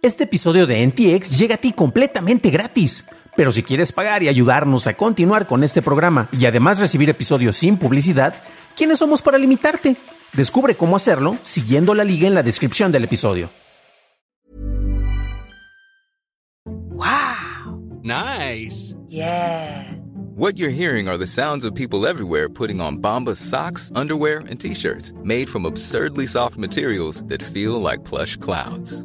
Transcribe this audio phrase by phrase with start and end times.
[0.00, 3.06] Este episodio de NTX llega a ti completamente gratis.
[3.36, 7.56] Pero si quieres pagar y ayudarnos a continuar con este programa y además recibir episodios
[7.56, 8.34] sin publicidad,
[8.76, 9.96] ¿quiénes somos para limitarte?
[10.34, 13.50] Descubre cómo hacerlo siguiendo la liga en la descripción del episodio.
[16.64, 18.00] Wow.
[18.04, 18.94] Nice.
[19.08, 19.96] Yeah.
[20.36, 24.60] What you're hearing are the sounds of people everywhere putting on Bombas socks, underwear, and
[24.60, 29.04] t-shirts made from absurdly soft materials that feel like plush clouds.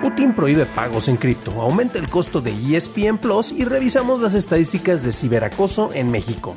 [0.00, 5.02] Putin prohíbe pagos en cripto, aumenta el costo de ESPN Plus y revisamos las estadísticas
[5.02, 6.56] de ciberacoso en México.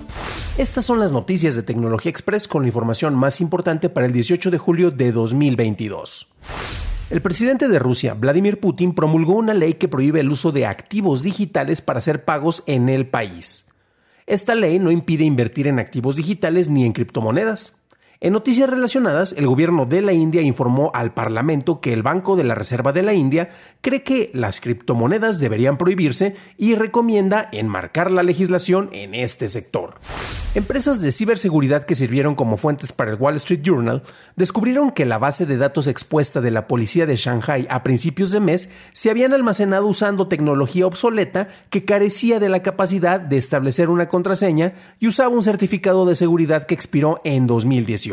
[0.58, 4.52] Estas son las noticias de Tecnología Express con la información más importante para el 18
[4.52, 6.28] de julio de 2022.
[7.10, 11.24] El presidente de Rusia, Vladimir Putin, promulgó una ley que prohíbe el uso de activos
[11.24, 13.70] digitales para hacer pagos en el país.
[14.28, 17.79] Esta ley no impide invertir en activos digitales ni en criptomonedas.
[18.22, 22.44] En noticias relacionadas, el gobierno de la India informó al Parlamento que el Banco de
[22.44, 23.48] la Reserva de la India
[23.80, 29.96] cree que las criptomonedas deberían prohibirse y recomienda enmarcar la legislación en este sector.
[30.54, 34.04] Empresas de ciberseguridad que sirvieron como fuentes para el Wall Street Journal
[34.36, 38.42] descubrieron que la base de datos expuesta de la policía de Shanghai a principios de
[38.42, 44.10] mes se habían almacenado usando tecnología obsoleta que carecía de la capacidad de establecer una
[44.10, 48.09] contraseña y usaba un certificado de seguridad que expiró en 2018.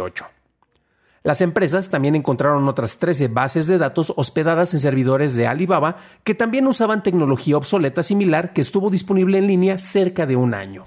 [1.23, 6.35] Las empresas también encontraron otras 13 bases de datos hospedadas en servidores de Alibaba que
[6.35, 10.85] también usaban tecnología obsoleta similar que estuvo disponible en línea cerca de un año.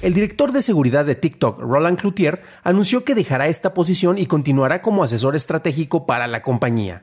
[0.00, 4.80] El director de seguridad de TikTok, Roland Cloutier, anunció que dejará esta posición y continuará
[4.80, 7.02] como asesor estratégico para la compañía.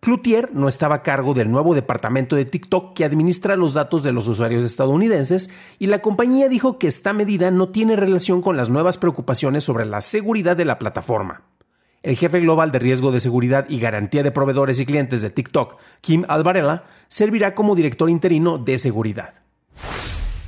[0.00, 4.12] Cloutier no estaba a cargo del nuevo departamento de TikTok que administra los datos de
[4.12, 8.70] los usuarios estadounidenses y la compañía dijo que esta medida no tiene relación con las
[8.70, 11.42] nuevas preocupaciones sobre la seguridad de la plataforma.
[12.02, 15.76] El jefe global de riesgo de seguridad y garantía de proveedores y clientes de TikTok,
[16.00, 19.34] Kim Alvarela, servirá como director interino de seguridad.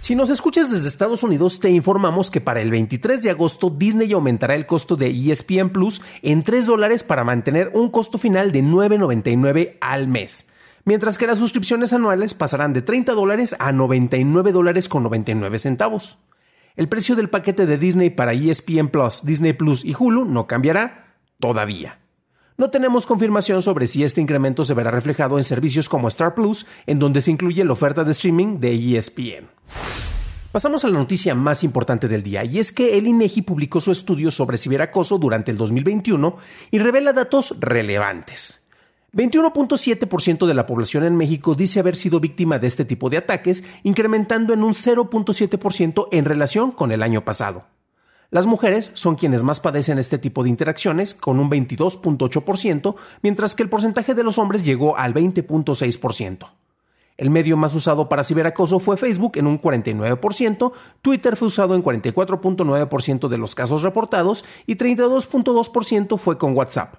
[0.02, 4.12] Si nos escuchas desde Estados Unidos, te informamos que para el 23 de agosto Disney
[4.12, 8.64] aumentará el costo de ESPN Plus en 3 dólares para mantener un costo final de
[8.64, 10.50] 9.99 al mes,
[10.84, 16.18] mientras que las suscripciones anuales pasarán de 30 dólares a 99 dólares con 99 centavos.
[16.74, 21.14] El precio del paquete de Disney para ESPN Plus, Disney Plus y Hulu no cambiará
[21.38, 22.01] todavía.
[22.58, 26.66] No tenemos confirmación sobre si este incremento se verá reflejado en servicios como Star Plus,
[26.86, 29.48] en donde se incluye la oferta de streaming de ESPN.
[30.52, 33.90] Pasamos a la noticia más importante del día, y es que el INEGI publicó su
[33.90, 36.36] estudio sobre ciberacoso durante el 2021
[36.70, 38.62] y revela datos relevantes.
[39.14, 43.64] 21.7% de la población en México dice haber sido víctima de este tipo de ataques,
[43.82, 47.66] incrementando en un 0.7% en relación con el año pasado.
[48.32, 53.62] Las mujeres son quienes más padecen este tipo de interacciones, con un 22.8%, mientras que
[53.62, 56.48] el porcentaje de los hombres llegó al 20.6%.
[57.18, 60.72] El medio más usado para ciberacoso fue Facebook en un 49%,
[61.02, 66.94] Twitter fue usado en 44.9% de los casos reportados y 32.2% fue con WhatsApp.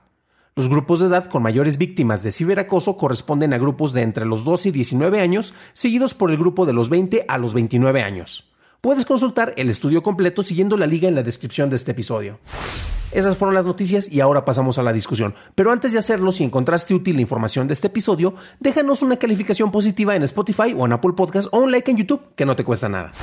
[0.56, 4.44] Los grupos de edad con mayores víctimas de ciberacoso corresponden a grupos de entre los
[4.44, 8.53] 12 y 19 años, seguidos por el grupo de los 20 a los 29 años.
[8.84, 12.40] Puedes consultar el estudio completo siguiendo la liga en la descripción de este episodio.
[13.14, 15.36] Esas fueron las noticias y ahora pasamos a la discusión.
[15.56, 19.72] Pero antes de hacerlo, si encontraste útil la información de este episodio, déjanos una calificación
[19.72, 22.66] positiva en Spotify o en Apple Podcast o un like en YouTube, que no te
[22.66, 23.14] cuesta nada.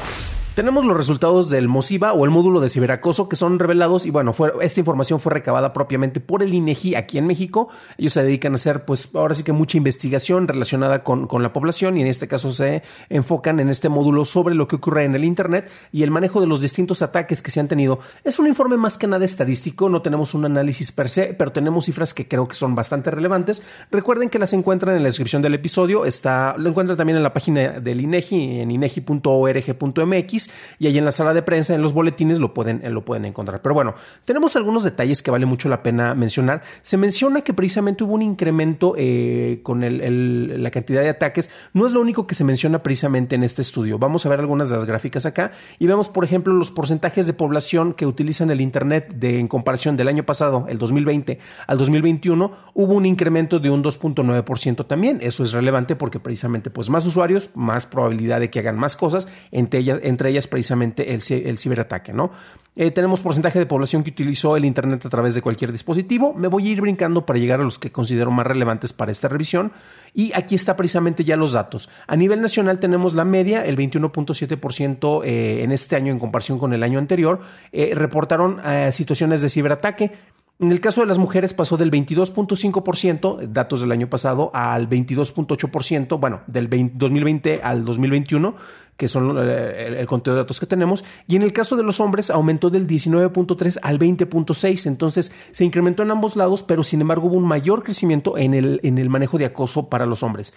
[0.55, 4.33] Tenemos los resultados del MOSIVA o el módulo de ciberacoso que son revelados y bueno,
[4.33, 7.69] fue, esta información fue recabada propiamente por el INEGI aquí en México.
[7.97, 11.53] Ellos se dedican a hacer pues ahora sí que mucha investigación relacionada con, con la
[11.53, 15.15] población y en este caso se enfocan en este módulo sobre lo que ocurre en
[15.15, 18.00] el Internet y el manejo de los distintos ataques que se han tenido.
[18.25, 21.84] Es un informe más que nada estadístico, no tenemos un análisis per se, pero tenemos
[21.84, 23.63] cifras que creo que son bastante relevantes.
[23.92, 27.33] Recuerden que las encuentran en la descripción del episodio, está, lo encuentran también en la
[27.33, 30.40] página del INEGI en inegi.org.mx
[30.78, 33.60] y ahí en la sala de prensa, en los boletines, lo pueden, lo pueden encontrar.
[33.60, 33.95] Pero bueno,
[34.25, 36.63] tenemos algunos detalles que vale mucho la pena mencionar.
[36.83, 41.51] Se menciona que precisamente hubo un incremento eh, con la cantidad de ataques.
[41.75, 43.98] No es lo único que se menciona precisamente en este estudio.
[43.98, 47.33] Vamos a ver algunas de las gráficas acá y vemos, por ejemplo, los porcentajes de
[47.33, 52.95] población que utilizan el Internet en comparación del año pasado, el 2020, al 2021, hubo
[52.95, 55.19] un incremento de un 2.9% también.
[55.21, 59.28] Eso es relevante porque precisamente pues más usuarios, más probabilidad de que hagan más cosas,
[59.51, 62.30] entre ellas, entre ellas precisamente el, ciberataque, ¿no?
[62.77, 66.32] Eh, tenemos porcentaje de población que utilizó el Internet a través de cualquier dispositivo.
[66.34, 69.28] Me voy a ir brincando para llegar a los que considero más relevantes para esta
[69.28, 69.72] revisión.
[70.15, 71.91] Y aquí está precisamente ya los datos.
[72.06, 76.72] A nivel nacional tenemos la media, el 21.7% eh, en este año en comparación con
[76.72, 77.41] el año anterior,
[77.72, 78.60] eh, reportaron
[78.92, 80.12] situaciones de ciberataque.
[80.60, 86.21] En el caso de las mujeres pasó del 22.5%, datos del año pasado, al 22.8%,
[86.21, 88.54] bueno, del 2020 al 2021,
[88.98, 91.98] que son eh, el, conteo de datos que tenemos, y en el caso de los
[91.98, 97.28] hombres aumentó del 19.3 al 20.6, entonces se incrementó en ambos lados, pero sin embargo
[97.28, 100.53] hubo un mayor crecimiento en el, en el manejo de acoso para los hombres.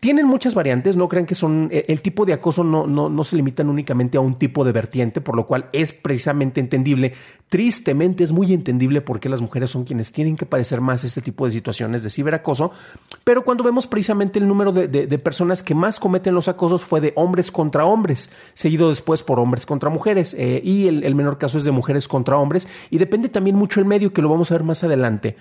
[0.00, 3.22] Tienen muchas variantes, no crean que son eh, el tipo de acoso no, no, no,
[3.22, 7.12] se limitan únicamente a un tipo de vertiente, por lo cual es precisamente entendible.
[7.50, 11.44] Tristemente es muy entendible porque las mujeres son quienes tienen que padecer más este tipo
[11.44, 12.72] de situaciones de ciberacoso,
[13.24, 17.02] pero cuando vemos precisamente el número de, de, personas que más cometen los acosos fue
[17.02, 21.36] de hombres contra hombres, seguido después por hombres contra mujeres, eh, y el, el menor
[21.36, 24.50] caso es de mujeres contra hombres, y depende también mucho el medio, que lo vamos
[24.50, 25.36] a ver más adelante.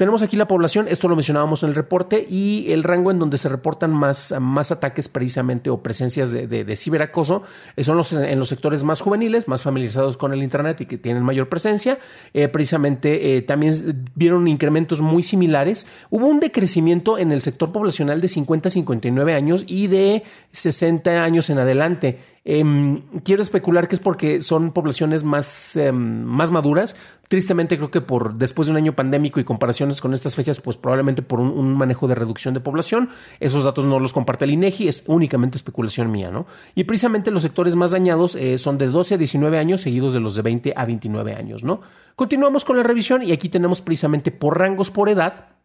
[0.00, 3.36] Tenemos aquí la población, esto lo mencionábamos en el reporte, y el rango en donde
[3.36, 7.42] se reportan más, más ataques precisamente o presencias de, ciberacoso
[7.76, 10.96] eh, son los, en los sectores más juveniles, más familiarizados con el Internet y que
[10.96, 11.98] tienen mayor presencia.
[12.32, 13.74] Eh, precisamente eh, también
[14.14, 15.86] vieron incrementos muy similares.
[16.08, 21.22] Hubo un decrecimiento en el sector poblacional de 50 a 59 años y de 60
[21.22, 22.20] años en adelante.
[22.42, 26.96] Em, quiero especular que es porque son poblaciones más, em, más maduras.
[27.28, 30.78] Tristemente creo que por después de un año pandémico y comparaciones con estas fechas, pues
[30.78, 33.10] probablemente por un, manejo de reducción de población.
[33.40, 36.46] Esos datos no los comparte el INEGI, es únicamente especulación mía, ¿no?
[36.74, 40.20] Y precisamente los sectores más dañados eh, son de 12 a 19 años, seguidos de
[40.20, 41.82] los de 20 a 29 años, ¿no?
[42.16, 45.59] Continuamos con la revisión y aquí tenemos precisamente por rangos por edad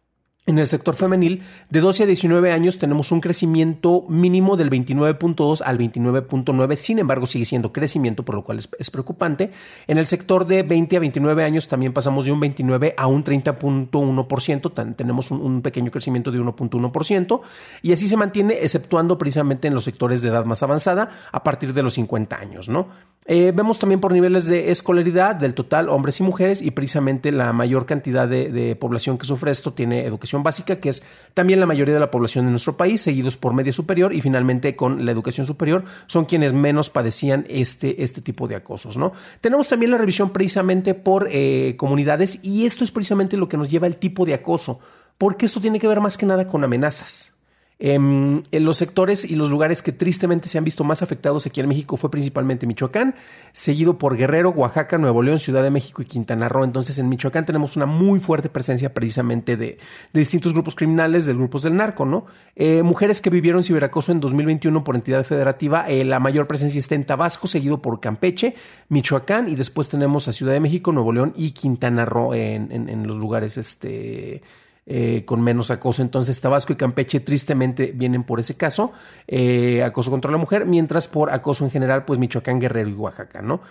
[0.47, 5.61] en el sector femenil, de 12 a 19 años tenemos un crecimiento mínimo del 29.2
[5.65, 9.51] al 29.9, sin embargo sigue siendo crecimiento, por lo cual es, preocupante.
[9.87, 13.23] En el sector de 20 a 29 años también pasamos de un 29 a un
[13.23, 17.41] 30.1%, tenemos un, pequeño crecimiento de 1.1%,
[17.81, 21.73] y así se mantiene, exceptuando precisamente en los sectores de edad más avanzada, a partir
[21.73, 22.89] de los 50 años, ¿no?
[23.27, 27.51] Eh, vemos también por niveles de escolaridad del total hombres y mujeres, y precisamente la
[27.51, 30.05] mayor cantidad de población que sufre esto tiene
[30.43, 31.03] básica, que es
[31.33, 34.75] también la mayoría de la población de nuestro país, seguidos por media superior y finalmente
[34.75, 38.97] con la educación superior, son quienes menos padecían este, este tipo de acosos.
[38.97, 39.13] ¿no?
[39.41, 43.69] Tenemos también la revisión precisamente por eh, comunidades y esto es precisamente lo que nos
[43.69, 44.79] lleva al tipo de acoso,
[45.17, 47.34] porque esto tiene que ver más que nada con amenazas.
[47.77, 51.59] Em, en los sectores y los lugares que tristemente se han visto más afectados aquí
[51.59, 53.15] en México fue principalmente Michoacán,
[53.51, 56.63] seguido por Guerrero, Oaxaca, Nuevo León, Ciudad de México y Quintana Roo.
[56.63, 59.77] Entonces en Michoacán tenemos una muy fuerte presencia precisamente de,
[60.13, 62.27] distintos grupos criminales, de grupos del narco, ¿no?
[62.55, 66.95] Eh, mujeres que vivieron ciberacoso en 2021 por entidad federativa, eh, la mayor presencia está
[66.95, 68.55] en Tabasco, seguido por Campeche,
[68.87, 73.05] Michoacán y después tenemos a Ciudad de México, Nuevo León y Quintana Roo en, en
[73.05, 74.41] los lugares este
[74.87, 76.03] eh, con menos acoso.
[76.03, 78.93] Entonces Tabasco y Campeche tristemente vienen por ese caso,
[79.27, 83.41] eh, acoso contra la mujer, mientras por acoso en general, pues Michoacán, Guerrero y Oaxaca,
[83.41, 83.61] ¿no?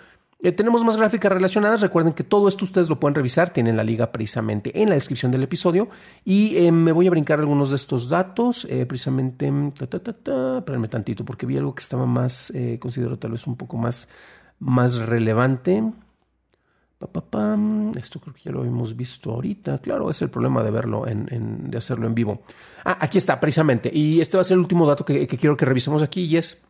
[0.40, 1.80] Eh, tenemos más gráficas relacionadas.
[1.82, 3.50] Recuerden que todo esto ustedes lo pueden revisar.
[3.50, 5.88] Tienen la liga precisamente en la descripción del episodio.
[6.24, 8.66] Y me voy a brincar algunos de estos datos.
[8.86, 9.50] precisamente,
[9.80, 14.08] espérenme tantito porque vi algo que estaba más, considero tal vez un poco más,
[14.58, 15.82] más relevante.
[17.96, 19.78] Esto creo que ya lo hemos visto ahorita.
[19.78, 22.42] Claro, es el problema de verlo, en, de hacerlo en vivo.
[22.84, 23.90] Ah, aquí está, precisamente.
[23.92, 26.36] Y este va a ser el último dato que, que quiero que revisemos aquí y
[26.36, 26.66] es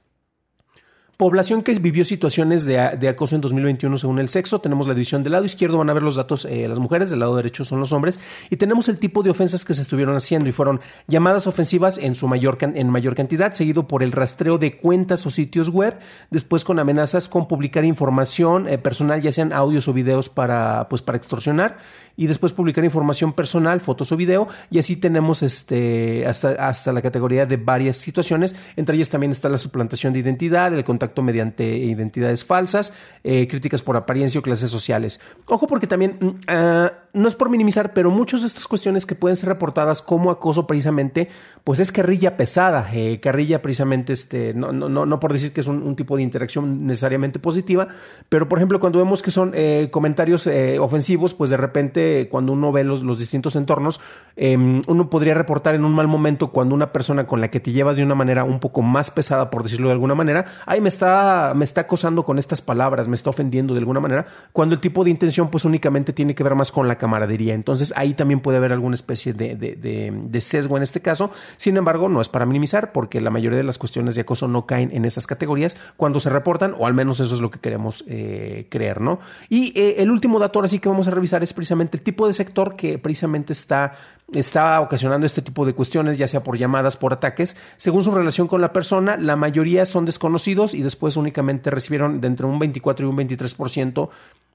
[1.17, 4.59] Población que vivió situaciones de, acoso en 2021 según el sexo.
[4.59, 7.21] Tenemos la división del lado izquierdo, van a ver los datos eh, las mujeres, del
[7.21, 8.19] lado derecho son los hombres.
[8.51, 12.17] Y tenemos el tipo de ofensas que se estuvieron haciendo y fueron llamadas ofensivas en
[12.17, 15.97] su mayor, en mayor cantidad, seguido por el rastreo de cuentas o sitios web,
[16.33, 21.01] después con amenazas con publicar información eh, personal, ya sean audios o videos para, pues,
[21.01, 21.79] para extorsionar,
[22.17, 24.49] y después publicar información personal, fotos o video.
[24.69, 28.57] Y así tenemos este, hasta, hasta la categoría de varias situaciones.
[28.75, 32.93] Entre ellas también está la suplantación de identidad, el contacto mediante identidades falsas,
[33.23, 35.21] eh, críticas por apariencia o clases sociales.
[35.47, 39.15] Ojo porque también mm, ah, no es por minimizar, pero muchas de estas cuestiones que
[39.15, 41.29] pueden ser reportadas como acoso precisamente,
[41.63, 45.69] pues es carrilla pesada, eh, carrilla precisamente, este, no, no, no, por decir que es
[45.69, 47.87] un, tipo de interacción necesariamente positiva,
[48.29, 52.53] pero por ejemplo cuando vemos que son eh, comentarios eh, ofensivos, pues de repente cuando
[52.53, 54.01] uno ve los, los distintos entornos,
[54.35, 57.71] em, uno podría reportar en un mal momento cuando una persona con la que te
[57.71, 60.89] llevas de una manera un poco más pesada, por decirlo de alguna manera, ay, me
[60.89, 64.81] está, me está acosando con estas palabras, me está ofendiendo de alguna manera, cuando el
[64.81, 67.53] tipo de intención pues únicamente tiene que ver más con la camaradería.
[67.53, 71.31] Entonces ahí también puede haber alguna especie de, sesgo en este caso.
[71.59, 74.65] Sin embargo, no es para minimizar porque la mayoría de las cuestiones de acoso no
[74.65, 78.05] caen en esas categorías cuando se reportan o al menos eso es lo que queremos
[78.09, 79.21] eh, creer, ¿no?
[79.51, 82.27] Y eh, el último dato ahora sí que vamos a revisar es precisamente el tipo
[82.27, 83.93] de sector que precisamente está
[84.33, 87.59] está ocasionando este tipo de cuestiones, ya sea por llamadas, por ataques.
[87.77, 92.29] Según su relación con la persona, la mayoría son desconocidos y después únicamente recibieron de
[92.29, 94.09] entre un 24 y un 23%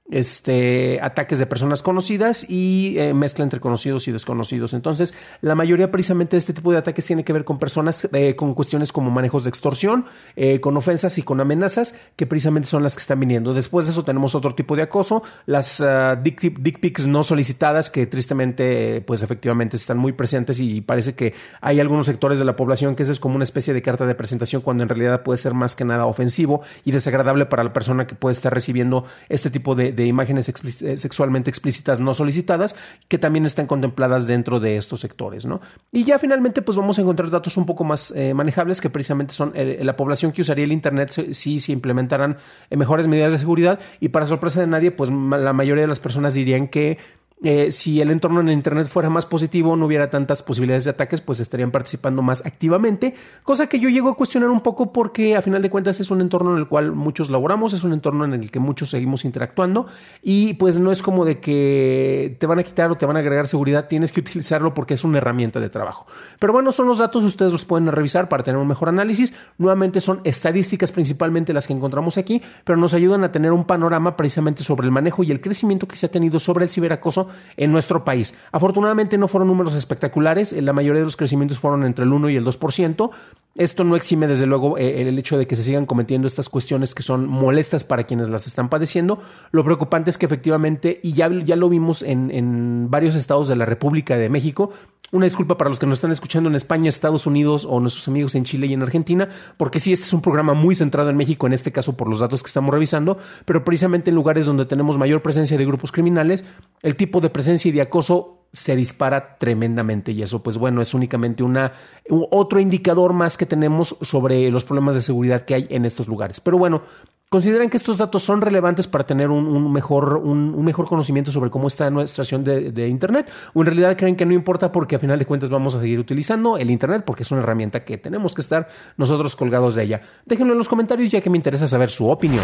[0.09, 4.73] este, ataques de personas conocidas y eh, mezcla entre conocidos y desconocidos.
[4.73, 8.35] Entonces, la mayoría precisamente de este tipo de ataques tiene que ver con personas eh,
[8.35, 12.83] con cuestiones como manejos de extorsión, eh, con ofensas y con amenazas, que precisamente son
[12.83, 13.53] las que están viniendo.
[13.53, 18.07] Después de eso tenemos otro tipo de acoso, las uh, dick, pics no solicitadas, que
[18.07, 22.95] tristemente, pues efectivamente están muy presentes y parece que hay algunos sectores de la población
[22.95, 25.53] que eso es como una especie de carta de presentación cuando en realidad puede ser
[25.53, 29.75] más que nada ofensivo y desagradable para la persona que puede estar recibiendo este tipo
[29.75, 32.77] de de imágenes eh, sexualmente explícitas no solicitadas
[33.09, 35.59] que también están contempladas dentro de estos sectores, ¿no?
[35.91, 39.33] Y ya finalmente pues vamos a encontrar datos un poco más eh, manejables que precisamente
[39.33, 42.37] son eh, la población que usaría el Internet si se implementaran
[42.69, 46.33] mejores medidas de seguridad y para sorpresa de nadie pues la mayoría de las personas
[46.33, 46.97] dirían que
[47.41, 50.91] eh, si el entorno en el Internet fuera más positivo, no hubiera tantas posibilidades de
[50.91, 55.37] ataques, pues estarían participando más activamente, cosa que yo llego a cuestionar un poco porque
[55.37, 58.25] a final de cuentas es un entorno en el cual muchos laboramos, es un entorno
[58.25, 59.87] en el que muchos seguimos interactuando
[60.21, 63.19] y pues no es como de que te van a quitar o te van a
[63.19, 66.07] agregar seguridad, tienes que utilizarlo porque es una herramienta de trabajo.
[66.39, 69.33] Pero bueno, son los datos, ustedes los pueden revisar para tener un mejor análisis.
[69.57, 74.17] Nuevamente son estadísticas principalmente las que encontramos aquí, pero nos ayudan a tener un panorama
[74.17, 77.71] precisamente sobre el manejo y el crecimiento que se ha tenido sobre el ciberacoso en
[77.71, 78.37] nuestro país.
[78.51, 82.35] Afortunadamente no fueron números espectaculares, la mayoría de los crecimientos fueron entre el 1 y
[82.35, 83.11] el 2%.
[83.55, 86.95] Esto no exime desde luego eh, el hecho de que se sigan cometiendo estas cuestiones
[86.95, 89.19] que son molestas para quienes las están padeciendo.
[89.51, 93.55] Lo preocupante es que efectivamente, y ya, ya lo vimos en, en varios estados de
[93.55, 94.71] la República de México,
[95.11, 98.35] una disculpa para los que nos están escuchando en España, Estados Unidos o nuestros amigos
[98.35, 99.27] en Chile y en Argentina,
[99.57, 102.19] porque sí, este es un programa muy centrado en México, en este caso por los
[102.19, 106.45] datos que estamos revisando, pero precisamente en lugares donde tenemos mayor presencia de grupos criminales,
[106.83, 110.93] el tipo de presencia y de acoso se dispara tremendamente y eso pues bueno es
[110.93, 111.73] únicamente una
[112.09, 116.39] otro indicador más que tenemos sobre los problemas de seguridad que hay en estos lugares
[116.39, 116.81] pero bueno
[117.29, 121.67] ¿Consideran que estos datos son relevantes para tener un, mejor, un, mejor conocimiento sobre cómo
[121.67, 123.29] está nuestra situación de, Internet?
[123.53, 125.99] ¿O en realidad creen que no importa porque a final de cuentas vamos a seguir
[125.99, 130.01] utilizando el Internet porque es una herramienta que tenemos que estar nosotros colgados de ella?
[130.25, 132.43] Déjenlo en los comentarios ya que me interesa saber su opinión.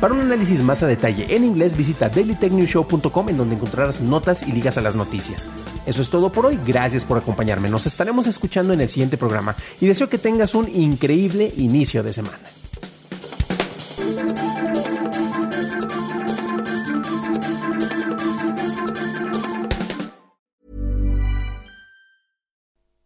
[0.00, 4.50] Para un análisis más a detalle en inglés visita dailytechnewshow.com en donde encontrarás notas y
[4.50, 5.43] ligas a las noticias.
[5.86, 9.54] Eso es todo por hoy, gracias por acompañarme, nos estaremos escuchando en el siguiente programa
[9.80, 12.38] y deseo que tengas un increíble inicio de semana.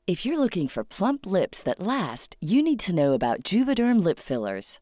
[0.08, 4.18] If you're looking for plump lips that last, you need to know about Juvederm lip
[4.18, 4.80] fillers.